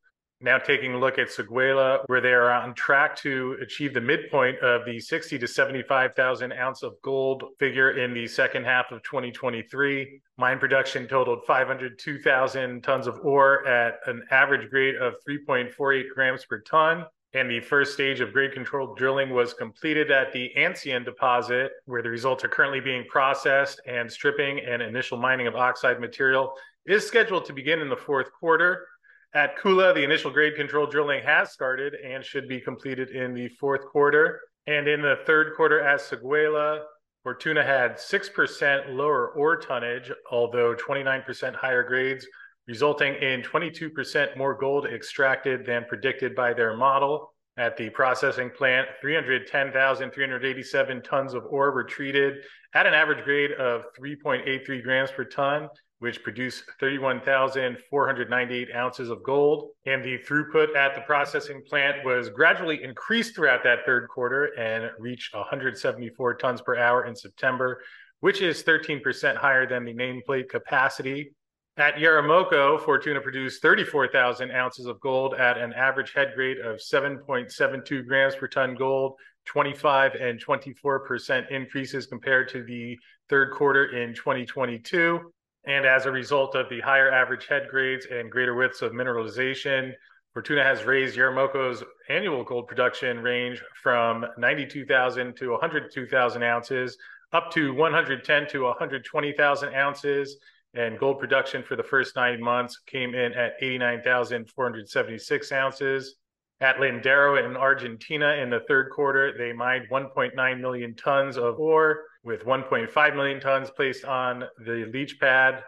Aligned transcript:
now 0.42 0.58
taking 0.58 0.94
a 0.94 0.98
look 0.98 1.18
at 1.18 1.30
Seguela, 1.30 2.00
where 2.08 2.22
they 2.22 2.34
are 2.34 2.52
on 2.52 2.74
track 2.74 3.16
to 3.18 3.58
achieve 3.62 3.94
the 3.94 4.02
midpoint 4.02 4.60
of 4.60 4.86
the 4.86 5.00
60 5.00 5.40
to 5.40 5.48
75,000 5.48 6.52
ounce 6.54 6.84
of 6.84 6.94
gold 7.02 7.44
figure 7.60 7.98
in 7.98 8.14
the 8.14 8.28
second 8.28 8.66
half 8.66 8.92
of 8.92 9.02
2023. 9.04 10.22
Mine 10.38 10.60
production 10.60 11.08
totaled 11.08 11.40
502,000 11.48 12.82
tons 12.84 13.08
of 13.08 13.20
ore 13.24 13.66
at 13.66 14.00
an 14.08 14.24
average 14.32 14.70
grade 14.70 14.96
of 14.96 15.14
3.48 15.28 16.04
grams 16.14 16.46
per 16.46 16.60
ton. 16.62 17.06
And 17.34 17.52
the 17.52 17.60
first 17.60 17.94
stage 17.94 18.22
of 18.22 18.32
grade 18.32 18.54
control 18.54 18.96
drilling 18.96 19.30
was 19.30 19.54
completed 19.54 20.10
at 20.10 20.32
the 20.32 20.52
Ancien 20.56 21.04
deposit, 21.04 21.72
where 21.86 22.02
the 22.02 22.10
results 22.10 22.46
are 22.46 22.48
currently 22.48 22.80
being 22.80 23.04
processed, 23.10 23.82
and 23.86 24.10
stripping 24.10 24.60
and 24.60 24.82
initial 24.82 25.18
mining 25.18 25.46
of 25.46 25.56
oxide 25.56 26.00
material 26.00 26.54
is 26.86 27.06
scheduled 27.06 27.44
to 27.46 27.54
begin 27.54 27.82
in 27.82 27.90
the 27.90 27.96
fourth 27.96 28.32
quarter. 28.32 28.88
At 29.36 29.58
Koula, 29.58 29.94
the 29.94 30.02
initial 30.02 30.32
grade 30.32 30.56
control 30.56 30.88
drilling 30.88 31.22
has 31.24 31.52
started 31.52 31.94
and 31.96 32.24
should 32.24 32.48
be 32.48 32.62
completed 32.62 33.10
in 33.10 33.34
the 33.34 33.50
fourth 33.50 33.86
quarter. 33.86 34.40
And 34.66 34.88
in 34.88 35.02
the 35.02 35.18
third 35.26 35.58
quarter 35.58 35.82
at 35.82 36.00
Seguela, 36.00 36.84
Fortuna 37.22 37.62
had 37.62 37.98
6% 37.98 38.96
lower 38.96 39.32
ore 39.32 39.58
tonnage, 39.58 40.10
although 40.32 40.74
29% 40.74 41.54
higher 41.54 41.84
grades, 41.84 42.26
resulting 42.70 43.16
in 43.16 43.42
22% 43.42 44.38
more 44.38 44.54
gold 44.54 44.86
extracted 44.86 45.66
than 45.66 45.84
predicted 45.84 46.34
by 46.34 46.54
their 46.54 46.78
model. 46.78 47.34
At 47.58 47.76
the 47.76 47.90
processing 47.90 48.50
plant, 48.50 48.88
310,387 49.02 51.02
tons 51.02 51.34
of 51.34 51.44
ore 51.50 51.74
were 51.74 51.84
treated 51.84 52.36
at 52.74 52.88
an 52.88 52.94
average 52.94 53.26
grade 53.26 53.52
of 53.52 53.84
3.83 54.00 54.82
grams 54.82 55.12
per 55.12 55.26
ton, 55.26 55.68
which 56.00 56.24
produced 56.24 56.64
31,498 56.80 58.76
ounces 58.76 59.10
of 59.10 59.24
gold. 59.24 59.70
And 59.86 60.04
the 60.04 60.18
throughput 60.20 60.76
at 60.76 60.94
the 60.94 61.02
processing 61.02 61.62
plant 61.68 62.04
was 62.04 62.30
gradually 62.30 62.84
increased 62.84 63.36
throughout 63.36 63.64
that 63.64 63.86
third 63.86 64.10
quarter 64.10 64.46
and 64.60 64.92
reached 65.00 65.34
174 65.34 66.36
tons 66.36 66.62
per 66.62 66.78
hour 66.78 67.06
in 67.06 67.16
September, 67.16 67.82
which 68.20 68.42
is 68.42 68.64
13% 68.64 69.36
higher 69.36 69.68
than 69.68 69.86
the 69.86 69.94
nameplate 69.94 70.50
capacity. 70.50 71.32
At 71.78 71.96
Yaramoko, 71.96 72.80
Fortuna 72.80 73.20
produced 73.20 73.62
34,000 73.62 74.50
ounces 74.52 74.86
of 74.86 75.00
gold 75.02 75.34
at 75.34 75.58
an 75.58 75.74
average 75.74 76.14
head 76.14 76.32
grade 76.34 76.60
of 76.60 76.78
7.72 76.78 78.06
grams 78.08 78.36
per 78.36 78.48
ton 78.48 78.76
gold, 78.76 79.16
25 79.46 80.16
and 80.16 80.44
24% 80.44 81.52
increases 81.52 82.06
compared 82.06 82.48
to 82.50 82.64
the 82.64 82.98
third 83.30 83.52
quarter 83.52 83.88
in 83.98 84.14
2022. 84.14 85.34
And 85.68 85.86
as 85.86 86.06
a 86.06 86.12
result 86.12 86.56
of 86.56 86.70
the 86.70 86.82
higher 86.82 87.12
average 87.12 87.48
head 87.48 87.68
grades 87.70 88.06
and 88.06 88.32
greater 88.32 88.54
widths 88.54 88.82
of 88.82 88.92
mineralization, 88.92 89.94
Fortuna 90.34 90.64
has 90.64 90.84
raised 90.84 91.18
Yaramoko's 91.18 91.84
annual 92.10 92.44
gold 92.44 92.68
production 92.68 93.20
range 93.20 93.64
from 93.82 94.26
92,000 94.38 95.36
to 95.38 95.52
102,000 95.52 96.44
ounces 96.44 96.98
up 97.32 97.52
to 97.52 97.74
110 97.74 98.48
to 98.48 98.64
120,000 98.64 99.74
ounces. 99.74 100.38
And 100.74 101.00
gold 101.00 101.20
production 101.20 101.64
for 101.64 101.76
the 101.78 101.84
first 101.84 102.16
nine 102.18 102.42
months 102.42 102.80
came 102.86 103.16
in 103.16 103.34
at 103.34 103.54
89,476 103.62 105.52
ounces. 105.54 106.16
At 106.60 106.78
Lindero 106.78 107.44
in 107.44 107.56
Argentina 107.56 108.34
in 108.34 108.50
the 108.50 108.62
third 108.68 108.90
quarter, 108.92 109.38
they 109.38 109.54
mined 109.54 109.88
1.9 109.90 110.60
million 110.60 110.96
tons 110.96 111.38
of 111.38 111.60
ore 111.60 112.04
with 112.26 112.44
1.5 112.44 113.16
million 113.16 113.40
tons 113.40 113.70
placed 113.70 114.04
on 114.04 114.44
the 114.66 114.90
leach 114.92 115.20
pad 115.20 115.64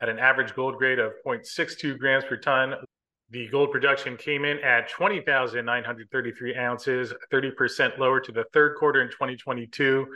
at 0.00 0.08
an 0.08 0.18
average 0.18 0.54
gold 0.54 0.78
grade 0.78 0.98
of 0.98 1.12
0.62 1.26 1.98
grams 1.98 2.24
per 2.24 2.36
ton. 2.36 2.74
The 3.28 3.46
gold 3.48 3.70
production 3.70 4.16
came 4.16 4.44
in 4.44 4.58
at 4.60 4.88
20,933 4.88 6.56
ounces, 6.56 7.12
30% 7.32 7.98
lower 7.98 8.18
to 8.18 8.32
the 8.32 8.44
third 8.52 8.76
quarter 8.76 9.02
in 9.02 9.08
2022 9.08 10.06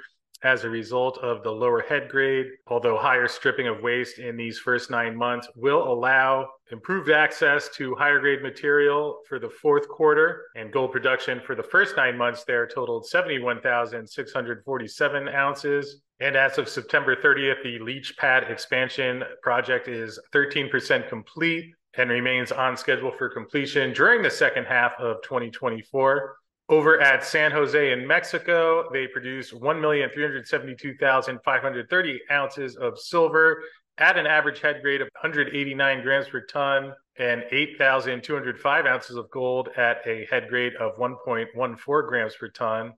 as 0.44 0.62
a 0.62 0.70
result 0.70 1.18
of 1.18 1.42
the 1.42 1.50
lower 1.50 1.80
head 1.80 2.08
grade, 2.08 2.46
although 2.66 2.98
higher 2.98 3.26
stripping 3.26 3.66
of 3.66 3.80
waste 3.80 4.18
in 4.18 4.36
these 4.36 4.58
first 4.58 4.90
nine 4.90 5.16
months 5.16 5.48
will 5.56 5.90
allow 5.90 6.46
improved 6.70 7.10
access 7.10 7.70
to 7.70 7.94
higher 7.94 8.20
grade 8.20 8.42
material 8.42 9.20
for 9.26 9.38
the 9.38 9.48
fourth 9.48 9.88
quarter. 9.88 10.44
And 10.54 10.70
gold 10.70 10.92
production 10.92 11.40
for 11.40 11.54
the 11.54 11.62
first 11.62 11.96
nine 11.96 12.18
months 12.18 12.44
there 12.44 12.66
totaled 12.66 13.06
71,647 13.06 15.28
ounces. 15.28 16.02
And 16.20 16.36
as 16.36 16.58
of 16.58 16.68
September 16.68 17.16
30th, 17.16 17.62
the 17.62 17.78
leach 17.78 18.14
pad 18.18 18.44
expansion 18.50 19.24
project 19.42 19.88
is 19.88 20.20
13% 20.32 21.08
complete 21.08 21.72
and 21.96 22.10
remains 22.10 22.52
on 22.52 22.76
schedule 22.76 23.12
for 23.16 23.28
completion 23.28 23.92
during 23.92 24.22
the 24.22 24.30
second 24.30 24.64
half 24.64 24.92
of 24.98 25.22
2024. 25.22 26.36
Over 26.70 26.98
at 26.98 27.22
San 27.24 27.50
Jose 27.50 27.92
in 27.92 28.06
Mexico, 28.06 28.88
they 28.90 29.06
produced 29.06 29.52
1,372,530 29.52 32.16
ounces 32.30 32.76
of 32.76 32.98
silver 32.98 33.62
at 33.98 34.16
an 34.16 34.26
average 34.26 34.60
head 34.60 34.80
grade 34.80 35.02
of 35.02 35.10
189 35.20 36.02
grams 36.02 36.28
per 36.28 36.40
ton 36.46 36.94
and 37.18 37.44
8,205 37.50 38.86
ounces 38.86 39.16
of 39.16 39.30
gold 39.30 39.68
at 39.76 39.98
a 40.06 40.26
head 40.30 40.48
grade 40.48 40.74
of 40.76 40.96
1.14 40.96 42.08
grams 42.08 42.34
per 42.34 42.48
ton. 42.48 42.94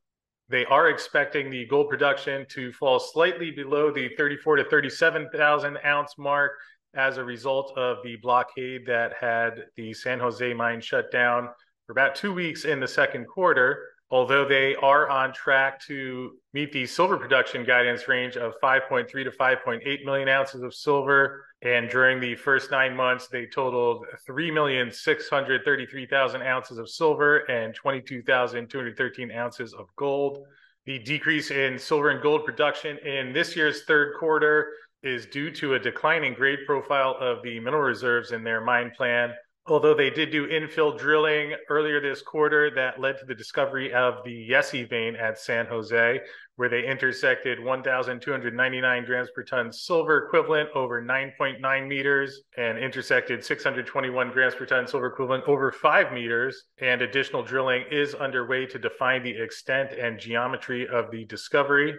They 0.48 0.64
are 0.66 0.88
expecting 0.88 1.50
the 1.50 1.66
gold 1.66 1.90
production 1.90 2.46
to 2.50 2.72
fall 2.72 3.00
slightly 3.00 3.50
below 3.50 3.90
the 3.90 4.10
34 4.16 4.56
to 4.56 4.64
37,000 4.64 5.78
ounce 5.84 6.14
mark 6.18 6.52
as 6.94 7.16
a 7.16 7.24
result 7.24 7.76
of 7.76 7.98
the 8.04 8.14
blockade 8.22 8.86
that 8.86 9.14
had 9.20 9.64
the 9.74 9.92
San 9.92 10.20
Jose 10.20 10.54
mine 10.54 10.80
shut 10.80 11.10
down 11.10 11.48
for 11.86 11.92
about 11.92 12.16
two 12.16 12.34
weeks 12.34 12.64
in 12.64 12.80
the 12.80 12.88
second 12.88 13.26
quarter, 13.26 13.84
although 14.10 14.46
they 14.46 14.74
are 14.76 15.08
on 15.08 15.32
track 15.32 15.80
to 15.86 16.32
meet 16.52 16.70
the 16.72 16.84
silver 16.84 17.16
production 17.16 17.64
guidance 17.64 18.08
range 18.08 18.36
of 18.36 18.52
5.3 18.62 19.08
to 19.08 19.30
5.8 19.30 20.04
million 20.04 20.28
ounces 20.28 20.60
of 20.62 20.74
silver. 20.74 21.46
And 21.62 21.88
during 21.88 22.18
the 22.20 22.34
first 22.34 22.72
nine 22.72 22.96
months, 22.96 23.28
they 23.28 23.46
totaled 23.46 24.04
3,633,000 24.28 26.44
ounces 26.44 26.78
of 26.78 26.90
silver 26.90 27.38
and 27.50 27.72
22,213 27.74 29.32
ounces 29.32 29.72
of 29.72 29.86
gold. 29.96 30.44
The 30.86 30.98
decrease 31.00 31.50
in 31.50 31.78
silver 31.78 32.10
and 32.10 32.22
gold 32.22 32.44
production 32.44 32.98
in 32.98 33.32
this 33.32 33.56
year's 33.56 33.84
third 33.84 34.14
quarter 34.18 34.68
is 35.02 35.26
due 35.26 35.50
to 35.52 35.74
a 35.74 35.78
declining 35.78 36.34
grade 36.34 36.60
profile 36.66 37.16
of 37.20 37.42
the 37.42 37.60
mineral 37.60 37.82
reserves 37.82 38.32
in 38.32 38.42
their 38.42 38.60
mine 38.60 38.90
plan 38.96 39.32
although 39.68 39.94
they 39.94 40.10
did 40.10 40.30
do 40.30 40.46
infill 40.46 40.96
drilling 40.96 41.54
earlier 41.68 42.00
this 42.00 42.22
quarter 42.22 42.70
that 42.70 43.00
led 43.00 43.18
to 43.18 43.24
the 43.24 43.34
discovery 43.34 43.92
of 43.92 44.24
the 44.24 44.48
Yessi 44.50 44.88
vein 44.88 45.16
at 45.16 45.38
San 45.38 45.66
Jose, 45.66 46.20
where 46.56 46.68
they 46.68 46.86
intersected 46.86 47.62
1,299 47.62 49.04
grams 49.04 49.30
per 49.34 49.42
ton 49.42 49.72
silver 49.72 50.26
equivalent 50.26 50.68
over 50.74 51.02
9.9 51.02 51.88
meters 51.88 52.42
and 52.56 52.78
intersected 52.78 53.44
621 53.44 54.30
grams 54.30 54.54
per 54.54 54.66
ton 54.66 54.86
silver 54.86 55.08
equivalent 55.08 55.44
over 55.46 55.72
5 55.72 56.12
meters. 56.12 56.64
And 56.78 57.02
additional 57.02 57.42
drilling 57.42 57.84
is 57.90 58.14
underway 58.14 58.66
to 58.66 58.78
define 58.78 59.22
the 59.22 59.36
extent 59.36 59.92
and 59.92 60.18
geometry 60.18 60.86
of 60.88 61.10
the 61.10 61.24
discovery. 61.24 61.94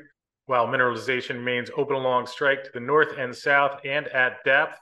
While 0.46 0.68
mineralization 0.68 1.36
remains 1.36 1.70
open 1.76 1.98
along 1.98 2.28
strike 2.28 2.64
to 2.64 2.72
the 2.74 2.80
north 2.80 3.18
and 3.18 3.36
south 3.36 3.82
and 3.84 4.08
at 4.08 4.44
depth, 4.46 4.80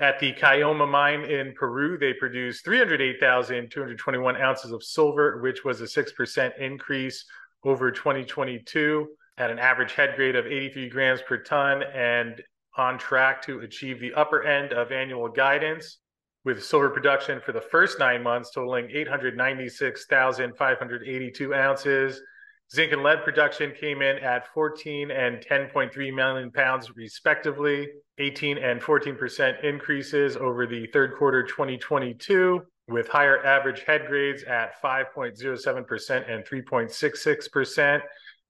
at 0.00 0.20
the 0.20 0.32
Caylloma 0.34 0.88
mine 0.88 1.24
in 1.24 1.52
Peru, 1.54 1.98
they 1.98 2.12
produced 2.12 2.64
308,221 2.64 4.36
ounces 4.36 4.70
of 4.70 4.84
silver, 4.84 5.40
which 5.42 5.64
was 5.64 5.80
a 5.80 5.84
6% 5.84 6.58
increase 6.58 7.24
over 7.64 7.90
2022 7.90 9.08
at 9.38 9.50
an 9.50 9.58
average 9.58 9.94
head 9.94 10.14
grade 10.14 10.36
of 10.36 10.46
83 10.46 10.88
grams 10.88 11.20
per 11.22 11.38
ton 11.38 11.82
and 11.82 12.40
on 12.76 12.96
track 12.98 13.42
to 13.42 13.58
achieve 13.60 13.98
the 13.98 14.14
upper 14.14 14.44
end 14.44 14.72
of 14.72 14.92
annual 14.92 15.28
guidance 15.28 15.98
with 16.44 16.62
silver 16.62 16.90
production 16.90 17.40
for 17.40 17.50
the 17.52 17.60
first 17.60 17.98
nine 17.98 18.22
months 18.22 18.52
totaling 18.52 18.88
896,582 18.90 21.54
ounces 21.54 22.20
Zinc 22.70 22.92
and 22.92 23.02
lead 23.02 23.24
production 23.24 23.72
came 23.72 24.02
in 24.02 24.18
at 24.18 24.46
14 24.52 25.10
and 25.10 25.38
10.3 25.38 26.14
million 26.14 26.50
pounds, 26.50 26.94
respectively, 26.94 27.88
18 28.18 28.58
and 28.58 28.80
14% 28.82 29.64
increases 29.64 30.36
over 30.36 30.66
the 30.66 30.86
third 30.88 31.14
quarter 31.16 31.42
2022, 31.42 32.60
with 32.88 33.08
higher 33.08 33.42
average 33.44 33.84
head 33.84 34.06
grades 34.06 34.42
at 34.42 34.80
5.07% 34.82 36.30
and 36.30 36.44
3.66%, 36.44 38.00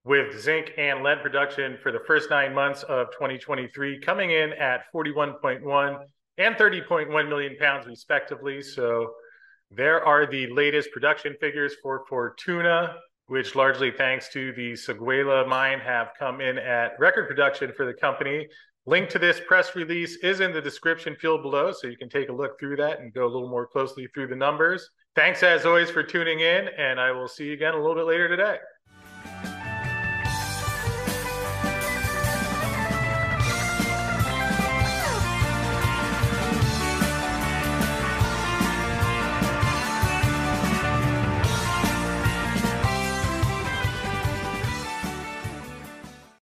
with 0.02 0.40
zinc 0.40 0.72
and 0.76 1.04
lead 1.04 1.22
production 1.22 1.78
for 1.80 1.92
the 1.92 2.00
first 2.04 2.28
nine 2.28 2.52
months 2.52 2.82
of 2.84 3.12
2023 3.12 4.00
coming 4.00 4.32
in 4.32 4.52
at 4.54 4.80
41.1 4.92 5.98
and 6.38 6.56
30.1 6.56 7.28
million 7.28 7.56
pounds, 7.56 7.86
respectively. 7.86 8.62
So 8.62 9.12
there 9.70 10.04
are 10.04 10.26
the 10.28 10.48
latest 10.48 10.90
production 10.90 11.36
figures 11.40 11.74
for 11.80 12.04
Fortuna 12.08 12.96
which 13.28 13.54
largely 13.54 13.90
thanks 13.90 14.28
to 14.30 14.52
the 14.52 14.72
Seguela 14.72 15.46
mine 15.46 15.78
have 15.78 16.08
come 16.18 16.40
in 16.40 16.58
at 16.58 16.98
record 16.98 17.28
production 17.28 17.72
for 17.76 17.86
the 17.86 17.94
company. 17.94 18.48
Link 18.86 19.10
to 19.10 19.18
this 19.18 19.40
press 19.46 19.76
release 19.76 20.16
is 20.22 20.40
in 20.40 20.52
the 20.52 20.62
description 20.62 21.14
field 21.14 21.42
below, 21.42 21.70
so 21.72 21.86
you 21.86 21.96
can 21.96 22.08
take 22.08 22.30
a 22.30 22.32
look 22.32 22.58
through 22.58 22.76
that 22.76 23.00
and 23.00 23.12
go 23.12 23.24
a 23.24 23.28
little 23.28 23.48
more 23.48 23.66
closely 23.66 24.08
through 24.14 24.28
the 24.28 24.36
numbers. 24.36 24.90
Thanks 25.14 25.42
as 25.42 25.66
always 25.66 25.90
for 25.90 26.02
tuning 26.02 26.40
in, 26.40 26.68
and 26.78 26.98
I 26.98 27.12
will 27.12 27.28
see 27.28 27.46
you 27.46 27.52
again 27.52 27.74
a 27.74 27.76
little 27.76 27.94
bit 27.94 28.06
later 28.06 28.28
today. 28.28 28.56